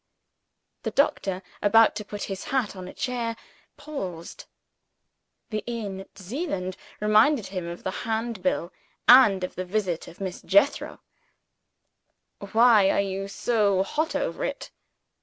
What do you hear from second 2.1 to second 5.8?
his hat on a chair, paused. The